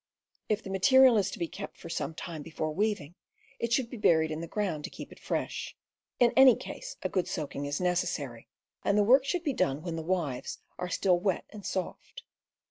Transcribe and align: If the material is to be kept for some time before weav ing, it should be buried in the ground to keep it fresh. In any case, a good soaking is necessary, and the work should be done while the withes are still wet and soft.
If 0.49 0.63
the 0.63 0.71
material 0.71 1.15
is 1.17 1.29
to 1.29 1.37
be 1.37 1.47
kept 1.47 1.77
for 1.77 1.87
some 1.87 2.15
time 2.15 2.41
before 2.41 2.73
weav 2.73 2.99
ing, 2.99 3.13
it 3.59 3.71
should 3.71 3.87
be 3.87 3.97
buried 3.97 4.31
in 4.31 4.41
the 4.41 4.47
ground 4.47 4.83
to 4.85 4.89
keep 4.89 5.11
it 5.11 5.19
fresh. 5.19 5.77
In 6.19 6.33
any 6.35 6.55
case, 6.55 6.97
a 7.03 7.07
good 7.07 7.27
soaking 7.27 7.67
is 7.67 7.79
necessary, 7.79 8.47
and 8.83 8.97
the 8.97 9.03
work 9.03 9.25
should 9.25 9.43
be 9.43 9.53
done 9.53 9.83
while 9.83 9.93
the 9.93 10.01
withes 10.01 10.57
are 10.79 10.89
still 10.89 11.19
wet 11.19 11.45
and 11.51 11.63
soft. 11.67 12.23